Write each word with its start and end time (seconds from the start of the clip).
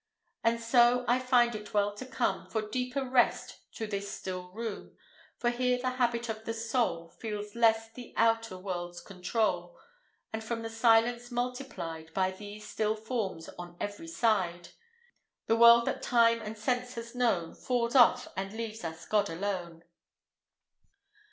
And 0.43 0.59
so 0.59 1.05
I 1.07 1.19
find 1.19 1.53
it 1.53 1.75
well 1.75 1.93
to 1.93 2.07
come 2.07 2.47
For 2.49 2.63
deeper 2.67 3.05
rest 3.07 3.57
to 3.75 3.85
this 3.85 4.09
still 4.11 4.49
room; 4.51 4.97
For 5.37 5.51
here 5.51 5.77
the 5.77 5.91
habit 5.91 6.27
of 6.27 6.43
the 6.43 6.55
soul 6.55 7.09
Feels 7.19 7.53
less 7.53 7.91
the 7.91 8.11
outer 8.17 8.57
world's 8.57 8.99
control, 8.99 9.77
And 10.33 10.43
from 10.43 10.63
the 10.63 10.71
silence 10.71 11.29
multiplied 11.29 12.11
By 12.15 12.31
these 12.31 12.67
still 12.67 12.95
forms 12.95 13.47
on 13.59 13.77
every 13.79 14.07
side, 14.07 14.69
The 15.45 15.55
world 15.55 15.85
that 15.85 16.01
time 16.01 16.41
and 16.41 16.57
sense 16.57 16.95
has 16.95 17.13
known 17.13 17.53
Falls 17.53 17.93
off 17.93 18.27
and 18.35 18.51
leaves 18.53 18.83
us 18.83 19.05
God 19.05 19.29
alone. 19.29 19.83